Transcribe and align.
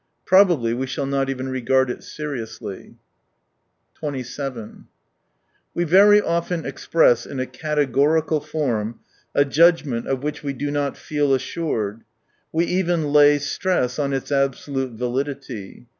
Probably 0.25 0.73
we 0.73 0.87
shall 0.87 1.05
not 1.05 1.29
even 1.29 1.47
regard 1.49 1.91
it 1.91 2.01
seriously. 2.03 2.95
(^ 4.03 4.85
We 5.75 5.85
tery 5.85 6.21
often 6.25 6.63
eisptess 6.63 7.27
in 7.27 7.39
a 7.39 7.45
categorical 7.45 8.39
form 8.39 8.99
a 9.35 9.45
judgment 9.45 10.07
of 10.07 10.23
which 10.23 10.41
we 10.41 10.53
do 10.53 10.71
not 10.71 10.97
feel 10.97 11.35
assured, 11.35 12.01
we 12.51 12.65
even 12.65 13.13
lay 13.13 13.37
stress 13.37 13.99
on 13.99 14.11
its 14.11 14.31
absolute 14.31 14.93
validity. 14.93 15.85